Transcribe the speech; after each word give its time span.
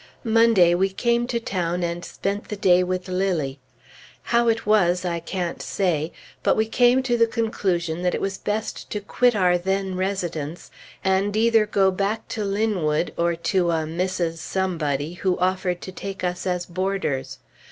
Monday 0.23 0.73
we 0.73 0.89
came 0.89 1.27
to 1.27 1.39
town 1.39 1.83
and 1.83 2.03
spent 2.03 2.49
the 2.49 2.55
day 2.55 2.83
with 2.83 3.07
Lilly. 3.07 3.59
How 4.23 4.47
it 4.47 4.65
was, 4.65 5.05
I 5.05 5.19
can't 5.19 5.61
say; 5.61 6.11
but 6.41 6.57
we 6.57 6.65
came 6.65 7.03
to 7.03 7.15
the 7.15 7.27
conclusion 7.27 8.01
that 8.01 8.15
it 8.15 8.19
was 8.19 8.39
best 8.39 8.89
to 8.89 8.99
quit 8.99 9.35
our 9.35 9.59
then 9.59 9.93
residence, 9.93 10.71
and 11.03 11.37
either 11.37 11.67
go 11.67 11.91
back 11.91 12.27
to 12.29 12.43
Linwood 12.43 13.13
or 13.15 13.35
to 13.35 13.69
a 13.69 13.83
Mrs. 13.83 14.39
Somebody 14.39 15.13
who 15.13 15.37
offered 15.37 15.81
to 15.81 15.91
take 15.91 16.23
us 16.23 16.47
as 16.47 16.65
boarders. 16.65 17.37